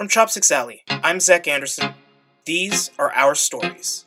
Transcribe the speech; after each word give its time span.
From 0.00 0.08
Chopsticks 0.08 0.50
Alley, 0.50 0.82
I'm 0.88 1.20
Zach 1.20 1.46
Anderson. 1.46 1.92
These 2.46 2.90
are 2.98 3.12
our 3.12 3.34
stories. 3.34 4.06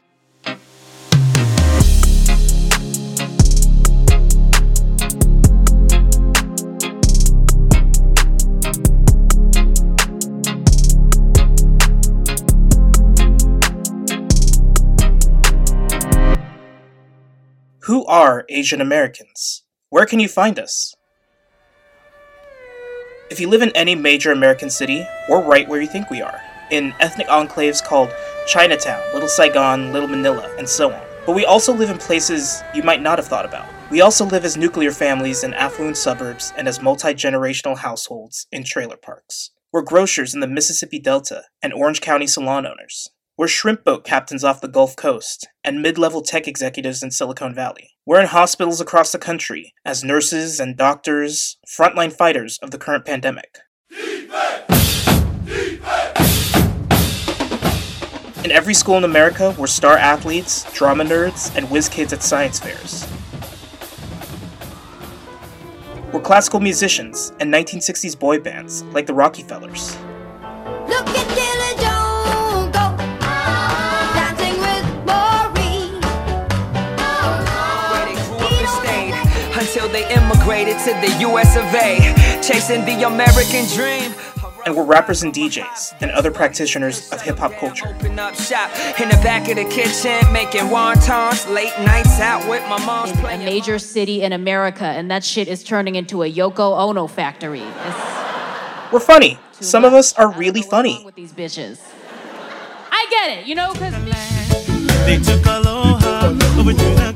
Who 17.82 18.04
are 18.08 18.46
Asian 18.50 18.82
Americans? 18.82 19.62
Where 19.90 20.08
can 20.08 20.20
you 20.20 20.28
find 20.28 20.58
us? 20.58 20.96
If 23.34 23.40
you 23.40 23.50
live 23.50 23.64
in 23.64 23.72
any 23.74 23.96
major 23.96 24.32
American 24.32 24.70
city, 24.70 25.08
we're 25.28 25.42
right 25.42 25.68
where 25.68 25.82
you 25.82 25.88
think 25.88 26.12
we 26.12 26.22
are, 26.22 26.40
in 26.70 26.94
ethnic 27.00 27.26
enclaves 27.30 27.84
called 27.84 28.14
Chinatown, 28.46 29.02
Little 29.12 29.28
Saigon, 29.28 29.92
Little 29.92 30.08
Manila, 30.08 30.54
and 30.60 30.70
so 30.70 30.94
on. 30.94 31.02
But 31.26 31.34
we 31.34 31.44
also 31.44 31.74
live 31.74 31.90
in 31.90 31.98
places 31.98 32.62
you 32.76 32.84
might 32.84 33.02
not 33.02 33.18
have 33.18 33.26
thought 33.26 33.46
about. 33.46 33.66
We 33.90 34.02
also 34.02 34.24
live 34.24 34.46
as 34.46 34.56
nuclear 34.56 34.92
families 34.92 35.44
in 35.44 35.56
affluent 35.56 35.98
suburbs 35.98 36.54
and 36.58 36.68
as 36.68 36.80
multi 36.80 37.16
generational 37.16 37.76
households 37.76 38.46
in 38.52 38.64
trailer 38.64 38.98
parks. 38.98 39.50
We're 39.72 39.82
grocers 39.82 40.36
in 40.36 40.40
the 40.40 40.48
Mississippi 40.48 41.00
Delta 41.00 41.46
and 41.64 41.74
Orange 41.74 42.02
County 42.02 42.28
salon 42.28 42.68
owners. 42.68 43.10
We're 43.36 43.48
shrimp 43.48 43.84
boat 43.84 44.04
captains 44.04 44.44
off 44.44 44.62
the 44.62 44.68
Gulf 44.68 44.96
Coast 44.96 45.48
and 45.64 45.82
mid 45.82 45.98
level 45.98 46.22
tech 46.22 46.48
executives 46.48 47.02
in 47.02 47.10
Silicon 47.10 47.56
Valley. 47.56 47.96
We're 48.06 48.20
in 48.20 48.28
hospitals 48.28 48.80
across 48.80 49.12
the 49.12 49.18
country 49.18 49.74
as 49.84 50.04
nurses 50.04 50.60
and 50.60 50.78
doctors, 50.78 51.58
frontline 51.68 52.14
fighters 52.14 52.60
of 52.62 52.70
the 52.70 52.78
current 52.78 53.06
pandemic. 53.06 53.58
In 58.44 58.52
every 58.52 58.76
school 58.76 58.98
in 58.98 59.04
America, 59.04 59.56
we're 59.58 59.66
star 59.66 59.98
athletes, 59.98 60.72
drama 60.72 61.04
nerds, 61.04 61.56
and 61.58 61.72
whiz 61.72 61.90
kids 61.90 62.14
at 62.14 62.22
science 62.22 62.60
fairs. 62.60 63.08
We're 66.14 66.22
classical 66.22 66.60
musicians 66.60 67.34
and 67.40 67.52
1960s 67.52 68.20
boy 68.20 68.42
bands 68.42 68.84
like 68.94 69.08
the 69.08 69.16
Rocky 69.16 69.42
Fellers. 69.42 69.98
They 79.94 80.12
immigrated 80.12 80.78
to 80.80 80.92
the 81.06 81.18
US 81.30 81.56
of 81.56 81.64
A, 81.76 82.42
chasing 82.42 82.84
the 82.84 83.06
American 83.06 83.66
dream. 83.78 84.12
And 84.66 84.76
we're 84.76 84.86
rappers 84.86 85.22
and 85.24 85.34
DJs 85.34 86.02
and 86.02 86.10
other 86.12 86.32
practitioners 86.32 87.12
of 87.12 87.22
hip 87.22 87.38
hop 87.38 87.54
culture. 87.54 87.90
Open 87.90 88.18
up 88.18 88.34
shop 88.34 88.72
in 89.00 89.10
the 89.10 89.18
back 89.18 89.50
of 89.50 89.56
the 89.58 89.66
kitchen, 89.66 90.20
making 90.34 90.62
wontons, 90.62 91.54
late 91.54 91.78
nights 91.86 92.20
out 92.20 92.50
with 92.50 92.68
my 92.70 92.84
mom's 92.86 93.12
in 93.12 93.26
a 93.26 93.38
major 93.38 93.78
city 93.78 94.24
in 94.24 94.34
America, 94.34 94.86
and 94.86 95.12
that 95.12 95.24
shit 95.24 95.48
is 95.48 95.64
turning 95.64 95.96
into 95.96 96.24
a 96.24 96.32
Yoko 96.32 96.76
Ono 96.80 97.08
factory. 97.08 97.62
It's 97.62 98.92
We're 98.92 99.00
funny. 99.00 99.38
Some 99.52 99.86
of 99.86 99.94
us 99.94 100.14
are 100.14 100.32
really 100.32 100.62
know 100.62 100.68
what's 100.68 100.74
wrong 100.74 100.84
funny. 100.84 101.06
with 101.06 101.16
these 101.16 101.34
bitches. 101.34 101.80
I 102.90 103.06
get 103.12 103.38
it, 103.38 103.46
you 103.46 103.54
know, 103.54 103.74
because 103.74 103.94
They 105.06 105.20
took 105.20 105.46
Aloha 105.46 106.30
over 106.58 106.74
to 106.74 107.13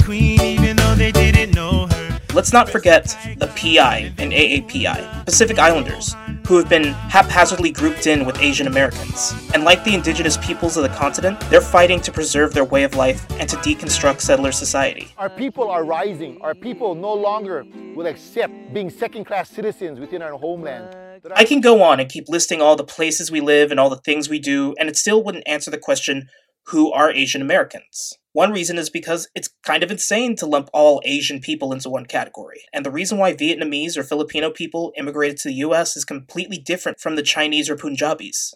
Let's 2.37 2.53
not 2.53 2.69
forget 2.69 3.17
the 3.39 3.47
PI 3.47 4.13
and 4.19 4.31
AAPI, 4.31 5.25
Pacific 5.25 5.57
Islanders, 5.57 6.15
who 6.45 6.57
have 6.57 6.69
been 6.69 6.93
haphazardly 7.09 7.71
grouped 7.71 8.05
in 8.05 8.27
with 8.27 8.37
Asian 8.39 8.67
Americans. 8.67 9.33
And 9.55 9.63
like 9.63 9.83
the 9.83 9.95
indigenous 9.95 10.37
peoples 10.37 10.77
of 10.77 10.83
the 10.83 10.89
continent, 10.89 11.39
they're 11.49 11.61
fighting 11.61 11.99
to 12.01 12.11
preserve 12.11 12.53
their 12.53 12.63
way 12.63 12.83
of 12.83 12.93
life 12.93 13.25
and 13.39 13.49
to 13.49 13.55
deconstruct 13.55 14.21
settler 14.21 14.51
society. 14.51 15.07
Our 15.17 15.31
people 15.31 15.71
are 15.71 15.83
rising. 15.83 16.39
Our 16.41 16.53
people 16.53 16.93
no 16.93 17.11
longer 17.11 17.65
will 17.95 18.05
accept 18.05 18.53
being 18.71 18.91
second 18.91 19.25
class 19.25 19.49
citizens 19.49 19.99
within 19.99 20.21
our 20.21 20.33
homeland. 20.33 20.95
I 21.35 21.43
can 21.43 21.59
go 21.59 21.81
on 21.81 21.99
and 21.99 22.07
keep 22.07 22.25
listing 22.29 22.61
all 22.61 22.75
the 22.75 22.83
places 22.83 23.31
we 23.31 23.41
live 23.41 23.71
and 23.71 23.79
all 23.79 23.89
the 23.89 24.01
things 24.05 24.29
we 24.29 24.37
do, 24.37 24.75
and 24.79 24.87
it 24.87 24.95
still 24.95 25.23
wouldn't 25.23 25.47
answer 25.47 25.71
the 25.71 25.79
question 25.79 26.27
who 26.67 26.91
are 26.91 27.09
Asian 27.09 27.41
Americans? 27.41 28.13
One 28.37 28.51
reason 28.51 28.77
is 28.77 28.91
because 28.91 29.27
it's 29.33 29.49
kind 29.65 29.81
of 29.81 29.89
insane 29.89 30.35
to 30.35 30.45
lump 30.45 30.69
all 30.71 31.01
Asian 31.03 31.39
people 31.39 31.73
into 31.73 31.89
one 31.89 32.05
category. 32.05 32.59
And 32.71 32.85
the 32.85 32.91
reason 32.91 33.17
why 33.17 33.33
Vietnamese 33.33 33.97
or 33.97 34.03
Filipino 34.03 34.51
people 34.51 34.93
immigrated 34.95 35.37
to 35.37 35.47
the 35.47 35.55
US 35.55 35.97
is 35.97 36.05
completely 36.05 36.59
different 36.59 36.99
from 36.99 37.15
the 37.15 37.23
Chinese 37.23 37.67
or 37.67 37.75
Punjabis. 37.75 38.53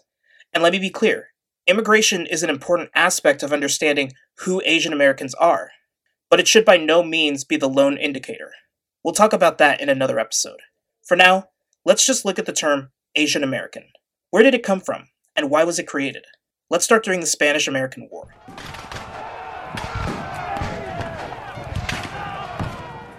And 0.52 0.62
let 0.62 0.72
me 0.72 0.78
be 0.78 0.88
clear 0.88 1.30
immigration 1.66 2.26
is 2.26 2.44
an 2.44 2.48
important 2.48 2.90
aspect 2.94 3.42
of 3.42 3.52
understanding 3.52 4.12
who 4.42 4.62
Asian 4.64 4.92
Americans 4.92 5.34
are, 5.34 5.70
but 6.30 6.38
it 6.38 6.46
should 6.46 6.64
by 6.64 6.76
no 6.76 7.02
means 7.02 7.42
be 7.42 7.56
the 7.56 7.68
lone 7.68 7.96
indicator. 7.96 8.52
We'll 9.02 9.14
talk 9.14 9.32
about 9.32 9.58
that 9.58 9.80
in 9.80 9.88
another 9.88 10.20
episode. 10.20 10.60
For 11.04 11.16
now, 11.16 11.48
let's 11.84 12.06
just 12.06 12.24
look 12.24 12.38
at 12.38 12.46
the 12.46 12.52
term 12.52 12.92
Asian 13.16 13.42
American. 13.42 13.86
Where 14.30 14.44
did 14.44 14.54
it 14.54 14.62
come 14.62 14.78
from, 14.78 15.08
and 15.34 15.50
why 15.50 15.64
was 15.64 15.80
it 15.80 15.88
created? 15.88 16.26
Let's 16.70 16.84
start 16.84 17.02
during 17.02 17.18
the 17.18 17.26
Spanish 17.26 17.66
American 17.66 18.08
War. 18.12 18.28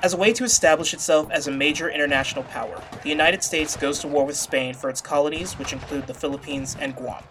As 0.03 0.13
a 0.13 0.17
way 0.17 0.33
to 0.33 0.43
establish 0.43 0.93
itself 0.93 1.31
as 1.31 1.47
a 1.47 1.51
major 1.51 1.89
international 1.89 2.43
power, 2.43 2.83
the 3.03 3.09
United 3.09 3.41
States 3.41 3.77
goes 3.77 3.99
to 3.99 4.07
war 4.09 4.25
with 4.25 4.35
Spain 4.35 4.73
for 4.73 4.89
its 4.89 4.99
colonies, 4.99 5.53
which 5.53 5.71
include 5.71 6.07
the 6.07 6.13
Philippines 6.13 6.75
and 6.77 6.93
Guam. 6.93 7.23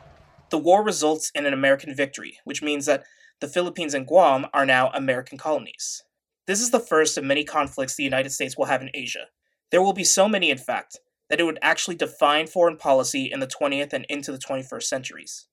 The 0.48 0.56
war 0.56 0.82
results 0.82 1.30
in 1.34 1.44
an 1.44 1.52
American 1.52 1.94
victory, 1.94 2.38
which 2.44 2.62
means 2.62 2.86
that 2.86 3.04
the 3.40 3.46
Philippines 3.46 3.92
and 3.92 4.06
Guam 4.06 4.46
are 4.54 4.64
now 4.64 4.88
American 4.94 5.36
colonies. 5.36 6.02
This 6.46 6.62
is 6.62 6.70
the 6.70 6.80
first 6.80 7.18
of 7.18 7.24
many 7.24 7.44
conflicts 7.44 7.94
the 7.94 8.04
United 8.04 8.30
States 8.30 8.56
will 8.56 8.64
have 8.64 8.80
in 8.80 8.88
Asia. 8.94 9.26
There 9.70 9.82
will 9.82 9.92
be 9.92 10.02
so 10.02 10.26
many, 10.26 10.48
in 10.48 10.56
fact, 10.56 10.98
that 11.28 11.40
it 11.40 11.44
would 11.44 11.58
actually 11.60 11.96
define 11.96 12.46
foreign 12.46 12.78
policy 12.78 13.30
in 13.30 13.40
the 13.40 13.46
20th 13.46 13.92
and 13.92 14.06
into 14.08 14.32
the 14.32 14.38
21st 14.38 14.84
centuries. 14.84 15.46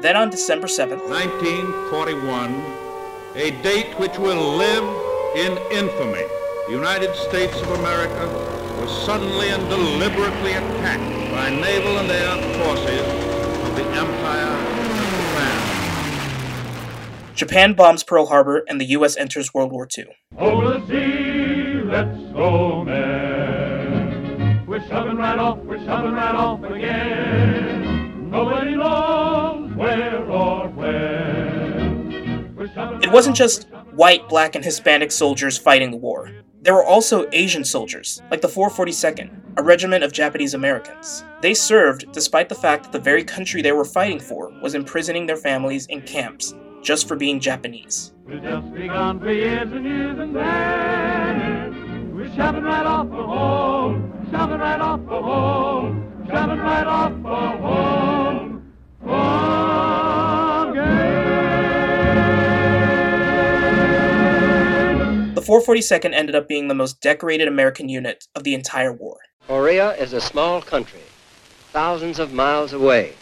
Then 0.00 0.16
on 0.16 0.30
December 0.30 0.66
7th, 0.66 1.10
1941, 1.10 2.54
a 3.34 3.50
date 3.62 3.98
which 3.98 4.18
will 4.18 4.56
live 4.56 5.07
in 5.36 5.58
infamy. 5.70 6.24
The 6.66 6.72
United 6.72 7.14
States 7.14 7.60
of 7.60 7.70
America 7.72 8.26
was 8.80 8.90
suddenly 9.04 9.50
and 9.50 9.68
deliberately 9.68 10.52
attacked 10.52 11.30
by 11.30 11.50
naval 11.50 11.98
and 11.98 12.10
air 12.10 12.36
forces 12.58 13.02
of 13.66 13.76
the 13.76 13.84
Empire 13.84 14.46
of 14.46 14.86
Japan. 14.96 15.58
Japan 17.34 17.72
bombs 17.74 18.02
Pearl 18.02 18.26
Harbor 18.26 18.64
and 18.68 18.80
the 18.80 18.86
US 18.86 19.16
enters 19.16 19.52
World 19.52 19.70
War 19.70 19.86
II. 19.96 20.06
Over 20.38 20.78
the 20.78 20.86
sea, 20.86 21.82
let's 21.84 22.18
go, 22.32 22.84
man. 22.84 24.64
We're 24.66 24.86
shoving 24.88 25.16
right 25.16 25.38
off, 25.38 25.58
we're 25.58 25.84
shoving 25.84 26.12
right 26.12 26.34
off 26.34 26.64
again. 26.64 28.30
Nobody 28.30 28.74
knows 28.76 29.72
where 29.74 30.24
or 30.24 30.68
when. 30.68 31.98
It 33.02 33.10
wasn't 33.12 33.36
just 33.36 33.66
we're 33.66 33.67
shoving 33.67 33.67
white, 33.98 34.28
black, 34.28 34.54
and 34.54 34.64
Hispanic 34.64 35.10
soldiers 35.10 35.58
fighting 35.58 35.90
the 35.90 35.96
war. 35.96 36.30
There 36.62 36.72
were 36.72 36.84
also 36.84 37.28
Asian 37.32 37.64
soldiers, 37.64 38.22
like 38.30 38.40
the 38.40 38.46
442nd, 38.46 39.56
a 39.56 39.62
regiment 39.62 40.04
of 40.04 40.12
Japanese 40.12 40.54
Americans. 40.54 41.24
They 41.40 41.52
served 41.52 42.12
despite 42.12 42.48
the 42.48 42.54
fact 42.54 42.84
that 42.84 42.92
the 42.92 43.00
very 43.00 43.24
country 43.24 43.60
they 43.60 43.72
were 43.72 43.84
fighting 43.84 44.20
for 44.20 44.52
was 44.62 44.76
imprisoning 44.76 45.26
their 45.26 45.36
families 45.36 45.86
in 45.86 46.02
camps 46.02 46.54
just 46.80 47.08
for 47.08 47.16
being 47.16 47.40
Japanese. 47.40 48.12
We've 48.24 48.40
just 48.40 48.72
begun 48.72 49.18
for 49.18 49.32
years 49.32 49.72
and 49.72 49.84
years 49.84 50.16
and 50.16 50.36
then 50.36 52.14
we're 52.14 52.32
shoving 52.36 52.62
right 52.62 52.86
off 52.86 53.08
home, 53.08 54.28
shoving 54.30 54.58
right 54.58 54.80
off 54.80 55.04
home, 55.06 56.24
shoving 56.30 56.58
right 56.58 56.86
off 56.86 57.12
home. 57.22 58.07
442nd 65.48 66.12
ended 66.12 66.34
up 66.34 66.46
being 66.46 66.68
the 66.68 66.74
most 66.74 67.00
decorated 67.00 67.48
American 67.48 67.88
unit 67.88 68.26
of 68.34 68.44
the 68.44 68.52
entire 68.52 68.92
war. 68.92 69.16
Korea 69.46 69.92
is 69.92 70.12
a 70.12 70.20
small 70.20 70.60
country, 70.60 71.00
thousands 71.72 72.18
of 72.18 72.34
miles 72.34 72.74
away. 72.74 73.14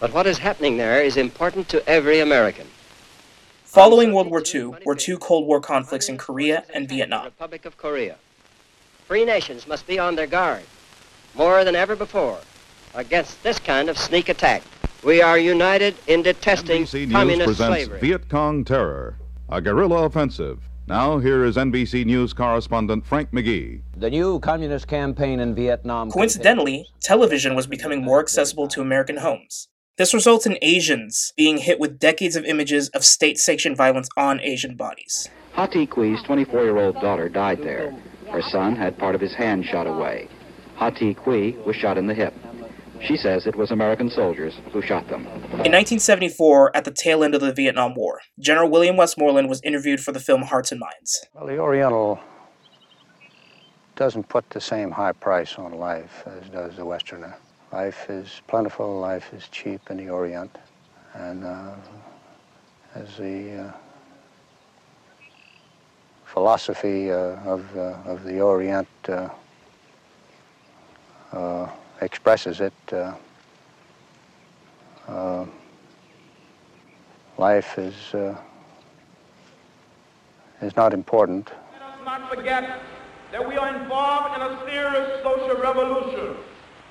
But 0.00 0.14
what 0.14 0.26
is 0.26 0.38
happening 0.38 0.78
there 0.78 1.02
is 1.02 1.18
important 1.18 1.68
to 1.68 1.86
every 1.86 2.20
American. 2.20 2.66
Following 3.64 4.14
World 4.14 4.30
War 4.30 4.42
II 4.42 4.76
were 4.86 4.94
two 4.94 5.18
Cold 5.18 5.46
War 5.46 5.60
conflicts 5.60 6.08
in 6.08 6.16
Korea 6.16 6.64
and 6.72 6.88
Vietnam. 6.88 7.26
Republic 7.26 7.66
of 7.66 7.76
Korea. 7.76 8.16
Free 9.06 9.26
nations 9.26 9.66
must 9.66 9.86
be 9.86 9.98
on 9.98 10.16
their 10.16 10.26
guard, 10.26 10.62
more 11.34 11.64
than 11.64 11.76
ever 11.76 11.96
before, 11.96 12.38
against 12.94 13.42
this 13.42 13.58
kind 13.58 13.90
of 13.90 13.98
sneak 13.98 14.30
attack. 14.30 14.62
We 15.04 15.20
are 15.20 15.36
united 15.36 15.96
in 16.06 16.22
detesting 16.22 16.84
NBC 16.84 17.00
News 17.08 17.12
communist 17.12 17.46
presents 17.46 17.84
slavery. 17.84 18.00
Viet 18.00 18.30
Cong 18.30 18.64
Terror, 18.64 19.18
a 19.50 19.60
guerrilla 19.60 20.06
offensive 20.06 20.60
Now, 20.88 21.18
here 21.18 21.44
is 21.44 21.56
NBC 21.56 22.06
News 22.06 22.32
correspondent 22.32 23.04
Frank 23.04 23.32
McGee. 23.32 23.80
The 23.96 24.08
new 24.08 24.38
communist 24.38 24.86
campaign 24.86 25.40
in 25.40 25.52
Vietnam. 25.52 26.12
Coincidentally, 26.12 26.86
television 27.00 27.56
was 27.56 27.66
becoming 27.66 28.04
more 28.04 28.20
accessible 28.20 28.68
to 28.68 28.80
American 28.80 29.16
homes. 29.16 29.66
This 29.96 30.14
results 30.14 30.46
in 30.46 30.56
Asians 30.62 31.32
being 31.36 31.58
hit 31.58 31.80
with 31.80 31.98
decades 31.98 32.36
of 32.36 32.44
images 32.44 32.88
of 32.90 33.04
state 33.04 33.36
sanctioned 33.36 33.76
violence 33.76 34.08
on 34.16 34.40
Asian 34.40 34.76
bodies. 34.76 35.28
Hati 35.54 35.88
Kui's 35.88 36.22
24 36.22 36.62
year 36.62 36.78
old 36.78 37.00
daughter 37.00 37.28
died 37.28 37.64
there. 37.64 37.92
Her 38.30 38.42
son 38.42 38.76
had 38.76 38.96
part 38.96 39.16
of 39.16 39.20
his 39.20 39.34
hand 39.34 39.64
shot 39.64 39.88
away. 39.88 40.28
Hati 40.76 41.14
Kui 41.14 41.56
was 41.66 41.74
shot 41.74 41.98
in 41.98 42.06
the 42.06 42.14
hip. 42.14 42.32
She 43.00 43.16
says 43.16 43.46
it 43.46 43.56
was 43.56 43.70
American 43.70 44.10
soldiers 44.10 44.54
who 44.72 44.82
shot 44.82 45.08
them. 45.08 45.26
In 45.64 45.72
1974, 45.72 46.76
at 46.76 46.84
the 46.84 46.90
tail 46.90 47.22
end 47.22 47.34
of 47.34 47.40
the 47.40 47.52
Vietnam 47.52 47.94
War, 47.94 48.20
General 48.38 48.70
William 48.70 48.96
Westmoreland 48.96 49.48
was 49.48 49.60
interviewed 49.62 50.00
for 50.00 50.12
the 50.12 50.20
film 50.20 50.42
Hearts 50.42 50.72
and 50.72 50.80
Minds. 50.80 51.26
Well, 51.34 51.46
the 51.46 51.58
Oriental 51.58 52.20
doesn't 53.96 54.28
put 54.28 54.48
the 54.50 54.60
same 54.60 54.90
high 54.90 55.12
price 55.12 55.56
on 55.56 55.72
life 55.72 56.24
as 56.26 56.48
does 56.50 56.76
the 56.76 56.84
Westerner. 56.84 57.36
Life 57.72 58.08
is 58.08 58.42
plentiful, 58.46 59.00
life 59.00 59.32
is 59.32 59.48
cheap 59.48 59.80
in 59.90 59.96
the 59.96 60.08
Orient, 60.10 60.56
and 61.14 61.44
uh, 61.44 61.74
as 62.94 63.16
the 63.16 63.66
uh, 63.66 63.72
philosophy 66.24 67.10
uh, 67.10 67.36
of, 67.44 67.76
uh, 67.76 67.96
of 68.04 68.22
the 68.24 68.40
Orient 68.40 68.88
uh, 69.08 69.28
uh, 71.32 71.68
expresses 72.00 72.60
it, 72.60 72.72
uh, 72.92 73.14
uh, 75.08 75.46
life 77.38 77.78
is, 77.78 78.14
uh, 78.14 78.36
is 80.62 80.76
not 80.76 80.92
important. 80.92 81.50
not 82.04 82.28
forget 82.30 82.80
that 83.32 83.46
we 83.46 83.56
are 83.56 83.74
involved 83.74 84.36
in 84.36 84.42
a 84.42 84.70
serious 84.70 85.22
social 85.22 85.56
revolution 85.56 86.36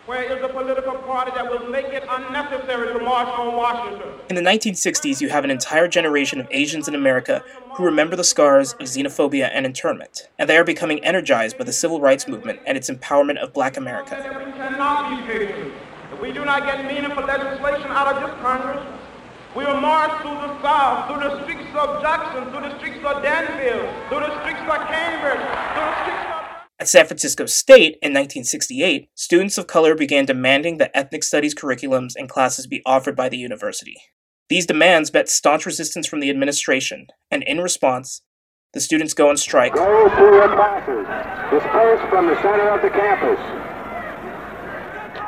where 0.06 0.22
is 0.22 0.44
a 0.44 0.50
political 0.50 0.94
party 1.00 1.32
that 1.34 1.50
will 1.50 1.68
make 1.70 1.88
it 1.88 2.04
unnecessary 2.08 2.94
to 2.94 3.00
march 3.00 3.28
on 3.28 3.56
Washington. 3.56 4.08
In 4.30 4.36
the 4.36 4.42
1960s, 4.42 5.20
you 5.20 5.30
have 5.30 5.44
an 5.44 5.50
entire 5.50 5.88
generation 5.88 6.40
of 6.40 6.48
Asians 6.52 6.88
in 6.88 6.94
America 6.94 7.44
who 7.76 7.84
remember 7.84 8.16
the 8.16 8.24
scars 8.24 8.74
of 8.74 8.86
xenophobia 8.86 9.50
and 9.52 9.66
internment, 9.66 10.30
and 10.38 10.48
they 10.48 10.58
are 10.58 10.64
becoming 10.64 11.04
energized 11.04 11.58
by 11.58 11.64
the 11.64 11.74
civil 11.74 12.00
rights 12.00 12.28
movement 12.28 12.60
and 12.68 12.78
its 12.78 12.88
empowerment 12.88 13.38
of 13.38 13.52
black 13.52 13.78
America. 13.78 14.16
We 14.46 14.52
cannot 14.52 15.10
be 15.10 15.34
patient. 15.34 15.74
If 16.14 16.22
we 16.22 16.32
do 16.32 16.46
not 16.46 16.64
get 16.66 16.86
meaningful 16.86 17.24
legislation 17.24 17.88
out 17.90 18.16
of 18.16 18.22
this 18.22 18.40
Congress, 18.42 18.86
we 19.56 19.66
will 19.66 19.82
march 19.82 20.12
through 20.22 20.36
the 20.36 20.62
South, 20.62 21.08
through 21.10 21.22
the 21.28 21.44
streets 21.44 21.74
of 21.74 22.02
Jackson, 22.02 22.52
through 22.52 22.62
the 22.62 22.78
streets 22.78 23.04
of 23.04 23.24
Danville, 23.24 23.90
through 24.10 24.20
the 24.20 24.42
streets 24.42 24.62
of 24.70 24.80
Cambridge, 24.86 25.46
through 25.74 25.90
the 25.90 25.96
streets 26.04 26.26
of 26.30 26.35
At 26.86 26.90
San 26.90 27.08
Francisco 27.08 27.48
State 27.48 27.98
in 28.04 28.14
1968, 28.14 29.10
students 29.16 29.58
of 29.58 29.66
color 29.66 29.96
began 29.96 30.24
demanding 30.26 30.78
that 30.78 30.92
ethnic 30.94 31.24
studies 31.24 31.56
curriculums 31.56 32.14
and 32.16 32.30
classes 32.30 32.68
be 32.68 32.84
offered 32.86 33.16
by 33.16 33.28
the 33.28 33.40
university. 33.40 33.96
These 34.50 34.68
demands 34.68 35.12
met 35.12 35.28
staunch 35.28 35.66
resistance 35.66 36.06
from 36.06 36.20
the 36.20 36.30
administration, 36.30 37.08
and 37.32 37.42
in 37.42 37.60
response, 37.60 38.22
the 38.74 38.80
students 38.80 39.16
go 39.16 39.30
on 39.30 39.38
strike. 39.38 39.74
Go 39.74 40.10
to 40.10 40.22
your 40.26 40.48
classes. 40.56 41.08
Disperse 41.50 42.08
from 42.12 42.28
the 42.28 42.40
center 42.44 42.70
of 42.70 42.84
the 42.84 42.92
campus. 42.92 43.40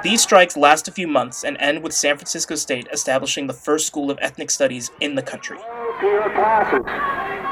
These 0.03 0.21
strikes 0.21 0.55
last 0.55 0.87
a 0.87 0.91
few 0.91 1.07
months 1.07 1.43
and 1.43 1.57
end 1.59 1.81
with 1.81 1.93
San 1.93 2.17
Francisco 2.17 2.53
State 2.53 2.87
establishing 2.93 3.47
the 3.47 3.53
first 3.53 3.87
school 3.87 4.11
of 4.11 4.19
ethnic 4.21 4.51
studies 4.51 4.91
in 5.01 5.15
the 5.15 5.23
country. 5.23 5.57
Go 5.57 5.97
To 6.01 6.05
your 6.05 6.29
classes. 6.35 7.46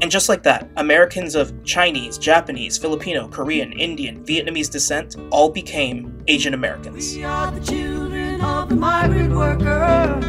And 0.00 0.12
just 0.12 0.28
like 0.28 0.44
that, 0.44 0.68
Americans 0.76 1.34
of 1.34 1.52
Chinese, 1.64 2.18
Japanese, 2.18 2.78
Filipino, 2.78 3.26
Korean, 3.26 3.72
Indian, 3.72 4.24
Vietnamese 4.24 4.70
descent 4.70 5.16
all 5.30 5.50
became 5.50 6.22
Asian 6.28 6.54
Americans. 6.54 7.16
We 7.16 7.24
are 7.24 7.50
the 7.50 7.60
children 7.60 8.40
of 8.40 8.68
the 8.68 8.76
migrant 8.76 9.34
worker. 9.34 10.20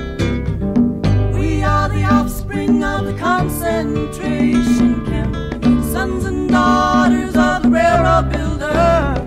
We 1.37 1.61
are 1.61 1.87
the 1.87 2.03
offspring 2.03 2.83
of 2.83 3.05
the 3.05 3.15
concentration 3.19 5.05
camp. 5.05 5.63
Sons 5.85 6.25
and 6.25 6.49
daughters 6.49 7.35
of 7.35 7.61
the 7.61 7.69
railroad 7.69 8.31
builder. 8.31 9.23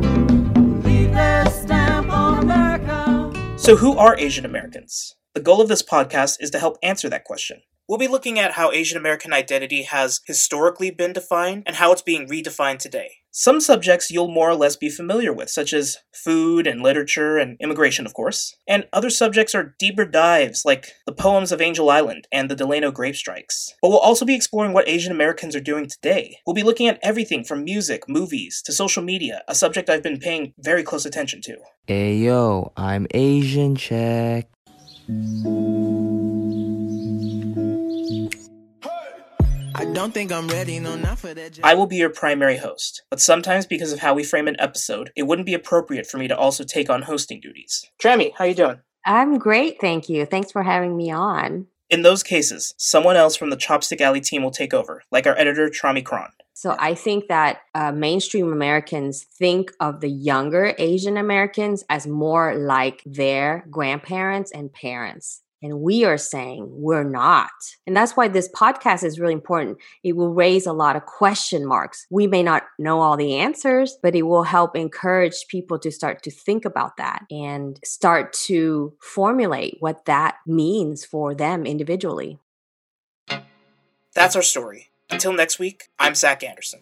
Leave 0.88 1.12
their 1.12 1.46
stamp 1.50 2.10
on 2.10 2.42
America. 2.42 3.58
So, 3.58 3.76
who 3.76 3.96
are 3.96 4.18
Asian 4.18 4.44
Americans? 4.44 5.14
The 5.34 5.40
goal 5.40 5.60
of 5.60 5.68
this 5.68 5.84
podcast 5.84 6.38
is 6.40 6.50
to 6.50 6.58
help 6.58 6.78
answer 6.82 7.08
that 7.08 7.24
question. 7.24 7.62
We'll 7.88 7.99
be 7.99 8.08
looking 8.08 8.38
at 8.38 8.52
how 8.52 8.70
Asian 8.70 8.96
American 8.96 9.32
identity 9.32 9.82
has 9.82 10.20
historically 10.25 10.90
been 10.90 11.12
defined 11.12 11.64
and 11.67 11.76
how 11.76 11.90
it's 11.93 12.02
being 12.02 12.29
redefined 12.29 12.79
today. 12.79 13.11
Some 13.32 13.61
subjects 13.61 14.11
you'll 14.11 14.31
more 14.31 14.50
or 14.50 14.55
less 14.55 14.76
be 14.76 14.88
familiar 14.88 15.32
with, 15.32 15.50
such 15.50 15.73
as 15.73 15.96
food 16.14 16.67
and 16.67 16.82
literature 16.82 17.38
and 17.38 17.56
immigration, 17.61 18.06
of 18.06 18.14
course. 18.14 18.55
And 18.69 18.87
other 18.93 19.11
subjects 19.11 19.55
are 19.55 19.75
deeper 19.79 20.05
dives, 20.05 20.64
like 20.64 20.93
the 21.06 21.12
poems 21.12 21.50
of 21.50 21.61
Angel 21.61 21.90
Island 21.90 22.29
and 22.31 22.49
the 22.49 22.55
Delano 22.55 22.93
grape 22.93 23.17
strikes. 23.17 23.75
But 23.82 23.88
we'll 23.88 23.99
also 23.99 24.25
be 24.25 24.35
exploring 24.35 24.75
what 24.75 24.88
Asian 24.88 25.11
Americans 25.11 25.56
are 25.56 25.61
doing 25.61 25.88
today. 25.88 26.38
We'll 26.46 26.55
be 26.55 26.62
looking 26.62 26.87
at 26.88 27.00
everything 27.02 27.43
from 27.43 27.64
music, 27.64 28.08
movies, 28.08 28.62
to 28.67 28.73
social 28.73 29.02
media, 29.02 29.43
a 29.49 29.55
subject 29.55 29.90
I've 29.90 30.02
been 30.02 30.19
paying 30.19 30.55
very 30.58 30.85
close 30.85 31.05
attention 31.05 31.40
to. 31.43 31.56
Hey 31.87 32.17
yo, 32.17 32.73
I'm 32.76 33.08
Asian 33.12 33.75
check. 33.75 34.49
Don't 40.02 40.12
think 40.12 40.32
I'm 40.32 40.49
ready, 40.49 40.81
no, 40.81 40.96
not 40.96 41.20
for 41.20 41.32
that. 41.32 41.60
I 41.62 41.75
will 41.75 41.87
be 41.87 41.94
your 41.94 42.10
primary 42.10 42.56
host, 42.56 43.02
but 43.08 43.20
sometimes 43.20 43.66
because 43.66 43.93
of 43.93 44.00
how 44.00 44.14
we 44.14 44.25
frame 44.25 44.49
an 44.49 44.56
episode, 44.58 45.12
it 45.14 45.28
wouldn't 45.28 45.46
be 45.46 45.54
appropriate 45.54 46.08
for 46.08 46.19
me 46.19 46.26
to 46.26 46.37
also 46.37 46.64
take 46.64 46.90
on 46.90 47.02
hosting 47.02 47.40
duties. 47.40 47.84
Trami, 48.02 48.32
how 48.37 48.44
you 48.44 48.54
doing? 48.56 48.81
I'm 49.06 49.38
great, 49.38 49.81
thank 49.81 50.08
you. 50.08 50.26
Thanks 50.26 50.50
for 50.50 50.64
having 50.64 50.96
me 50.96 51.12
on. 51.12 51.69
In 51.88 52.02
those 52.02 52.25
cases, 52.25 52.75
someone 52.78 53.14
else 53.14 53.37
from 53.37 53.50
the 53.50 53.56
Chopstick 53.56 54.00
Alley 54.00 54.20
team 54.20 54.43
will 54.43 54.50
take 54.50 54.75
over, 54.75 55.04
like 55.12 55.25
our 55.25 55.38
editor, 55.38 55.69
Trami 55.69 56.04
Cron. 56.04 56.31
So 56.52 56.75
I 56.81 56.94
think 56.94 57.28
that 57.28 57.60
uh, 57.72 57.93
mainstream 57.93 58.52
Americans 58.52 59.22
think 59.22 59.70
of 59.78 60.00
the 60.00 60.10
younger 60.10 60.75
Asian 60.78 61.16
Americans 61.16 61.84
as 61.88 62.08
more 62.08 62.56
like 62.56 63.04
their 63.06 63.64
grandparents 63.70 64.50
and 64.50 64.72
parents. 64.72 65.43
And 65.62 65.81
we 65.81 66.05
are 66.05 66.19
saying 66.19 66.67
we're 66.70 67.05
not. 67.05 67.50
And 67.87 67.97
that's 67.97 68.17
why 68.17 68.29
this 68.29 68.49
podcast 68.49 69.05
is 69.05 69.20
really 69.20 69.32
important. 69.32 69.79
It 70.03 70.17
will 70.17 70.35
raise 70.35 70.67
a 70.67 70.73
lot 70.73 70.97
of 70.97 71.06
question 71.06 71.67
marks. 71.67 72.06
We 72.11 72.26
may 72.26 72.43
not 72.43 72.64
know 72.79 73.00
all 73.00 73.17
the 73.17 73.37
answers, 73.37 73.97
but 74.03 74.17
it 74.17 74.23
will 74.23 74.43
help 74.43 74.76
encourage 74.76 75.47
people 75.49 75.79
to 75.79 75.91
start 75.91 76.23
to 76.25 76.31
think 76.31 76.64
about 76.64 76.97
that 76.97 77.25
and 77.31 77.78
start 77.85 78.33
to 78.33 78.95
formulate 79.00 79.76
what 79.81 80.04
that 80.07 80.37
means 80.47 81.04
for 81.04 81.35
them 81.35 81.64
individually. 81.64 82.38
That's 84.14 84.37
our 84.37 84.42
story. 84.42 84.90
Until 85.11 85.33
next 85.33 85.59
week, 85.59 85.90
I'm 85.99 86.14
Zach 86.14 86.42
Anderson. 86.42 86.81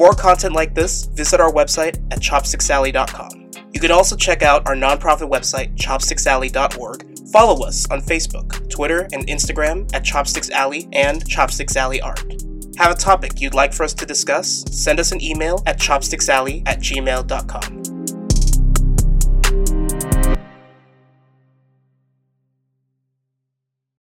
More 0.00 0.14
content 0.14 0.54
like 0.54 0.74
this, 0.74 1.04
visit 1.04 1.40
our 1.40 1.52
website 1.52 2.02
at 2.10 2.20
chopsticksalley.com. 2.20 3.50
You 3.74 3.80
can 3.80 3.92
also 3.92 4.16
check 4.16 4.42
out 4.42 4.66
our 4.66 4.74
nonprofit 4.74 5.30
website, 5.30 5.76
chopsticksalley.org. 5.76 7.18
Follow 7.30 7.64
us 7.64 7.88
on 7.90 8.00
Facebook, 8.00 8.68
Twitter, 8.70 9.06
and 9.12 9.26
Instagram 9.28 9.94
at 9.94 10.02
Chopsticks 10.02 10.50
Alley 10.50 10.88
and 10.92 11.28
Chopsticks 11.28 11.76
Alley 11.76 12.00
Art. 12.00 12.24
Have 12.78 12.90
a 12.92 12.94
topic 12.94 13.40
you'd 13.40 13.54
like 13.54 13.74
for 13.74 13.84
us 13.84 13.92
to 13.92 14.06
discuss? 14.06 14.64
Send 14.70 14.98
us 14.98 15.12
an 15.12 15.22
email 15.22 15.62
at 15.66 15.78
chopsticksalley 15.78 16.62
at 16.66 16.80
gmail.com. 16.80 17.79